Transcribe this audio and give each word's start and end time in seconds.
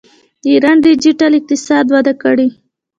د 0.41 0.43
ایران 0.53 0.77
ډیجیټل 0.85 1.31
اقتصاد 1.39 1.85
وده 1.93 2.13
کړې. 2.21 2.47